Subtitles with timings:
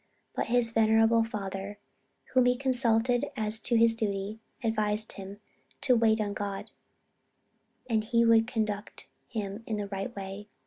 [0.33, 1.77] But his venerable father,
[2.33, 5.39] whom he consulted as to his duty, advised him
[5.81, 6.71] "to wait on God,
[7.87, 10.47] and He would conduct him in the right way."